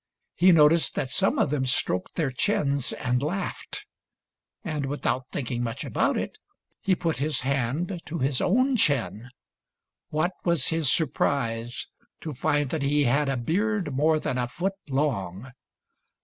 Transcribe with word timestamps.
He 0.33 0.51
noticed 0.51 0.95
that 0.95 1.11
some 1.11 1.37
of 1.37 1.51
them 1.51 1.63
stroked 1.67 2.15
their 2.15 2.31
chins 2.31 2.91
and 2.93 3.21
laughed; 3.21 3.85
and 4.63 4.87
without 4.87 5.29
thinking 5.31 5.61
much 5.61 5.85
about 5.85 6.17
it, 6.17 6.39
he 6.79 6.95
put 6.95 7.17
his 7.17 7.41
hand 7.41 8.01
to 8.07 8.17
his 8.17 8.41
own 8.41 8.77
chin. 8.77 9.29
What 10.09 10.31
was 10.43 10.69
his 10.69 10.91
surprise 10.91 11.85
to 12.21 12.33
find 12.33 12.71
that 12.71 12.81
he 12.81 13.03
had 13.03 13.29
a 13.29 13.37
beard 13.37 13.93
more 13.93 14.17
than 14.17 14.39
a 14.39 14.47
foot 14.47 14.73
long 14.89 15.51